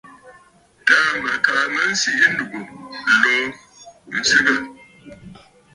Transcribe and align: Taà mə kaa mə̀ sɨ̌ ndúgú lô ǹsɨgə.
Taà 0.85 1.09
mə 1.23 1.33
kaa 1.45 1.63
mə̀ 1.73 1.85
sɨ̌ 2.01 2.13
ndúgú 2.31 2.59
lô 3.21 3.35
ǹsɨgə. 4.17 4.53